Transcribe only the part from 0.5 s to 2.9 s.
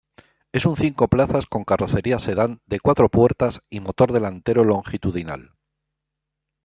Es un cinco plazas con carrocería sedán de